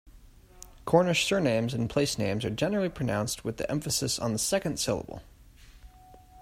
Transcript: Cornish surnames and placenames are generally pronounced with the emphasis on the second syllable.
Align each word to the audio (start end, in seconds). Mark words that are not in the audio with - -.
Cornish 0.83 1.25
surnames 1.25 1.75
and 1.75 1.87
placenames 1.87 2.43
are 2.43 2.49
generally 2.49 2.89
pronounced 2.89 3.45
with 3.45 3.57
the 3.57 3.69
emphasis 3.69 4.17
on 4.17 4.33
the 4.33 4.39
second 4.39 4.79
syllable. 4.79 5.21